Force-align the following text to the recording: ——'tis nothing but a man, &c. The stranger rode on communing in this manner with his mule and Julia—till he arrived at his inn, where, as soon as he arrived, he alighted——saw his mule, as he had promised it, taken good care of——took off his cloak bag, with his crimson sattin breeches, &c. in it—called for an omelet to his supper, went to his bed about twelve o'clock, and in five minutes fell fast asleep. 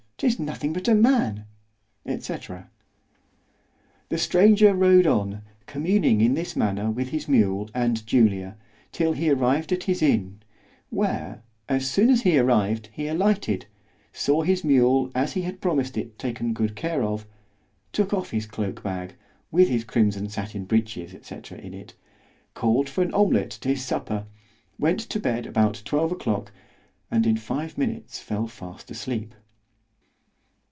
——'tis 0.21 0.37
nothing 0.37 0.71
but 0.71 0.87
a 0.87 0.93
man, 0.93 1.47
&c. 2.07 2.37
The 4.09 4.17
stranger 4.19 4.75
rode 4.75 5.07
on 5.07 5.41
communing 5.65 6.21
in 6.21 6.35
this 6.35 6.55
manner 6.55 6.91
with 6.91 7.09
his 7.09 7.27
mule 7.27 7.71
and 7.73 8.05
Julia—till 8.05 9.13
he 9.13 9.31
arrived 9.31 9.71
at 9.71 9.85
his 9.85 10.03
inn, 10.03 10.43
where, 10.91 11.41
as 11.67 11.89
soon 11.89 12.11
as 12.11 12.21
he 12.21 12.37
arrived, 12.37 12.89
he 12.93 13.07
alighted——saw 13.07 14.43
his 14.43 14.63
mule, 14.63 15.11
as 15.15 15.33
he 15.33 15.41
had 15.41 15.59
promised 15.59 15.97
it, 15.97 16.19
taken 16.19 16.53
good 16.53 16.75
care 16.75 17.01
of——took 17.01 18.13
off 18.13 18.29
his 18.29 18.45
cloak 18.45 18.83
bag, 18.83 19.15
with 19.49 19.69
his 19.69 19.83
crimson 19.83 20.29
sattin 20.29 20.65
breeches, 20.65 21.15
&c. 21.25 21.35
in 21.57 21.73
it—called 21.73 22.87
for 22.87 23.01
an 23.01 23.11
omelet 23.15 23.49
to 23.49 23.69
his 23.69 23.83
supper, 23.83 24.27
went 24.77 24.99
to 24.99 25.17
his 25.17 25.23
bed 25.23 25.47
about 25.47 25.81
twelve 25.83 26.11
o'clock, 26.11 26.51
and 27.09 27.25
in 27.25 27.37
five 27.37 27.75
minutes 27.75 28.19
fell 28.19 28.45
fast 28.45 28.91
asleep. 28.91 29.33